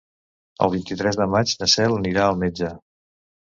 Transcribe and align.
El 0.67 0.71
vint-i-tres 0.75 1.21
de 1.21 1.29
maig 1.35 1.55
na 1.61 1.69
Cel 1.77 1.95
anirà 2.01 2.27
al 2.33 2.43
metge. 2.49 2.75